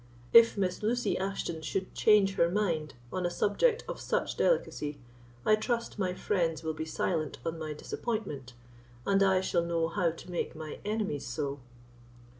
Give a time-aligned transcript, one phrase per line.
[0.33, 4.97] If Miss Lucy Ashton should change her mind on a subject of such delicacy,
[5.45, 8.53] I trust my friends will be silent on my disappointment,
[9.05, 11.59] and I shall know how to make my enemies so."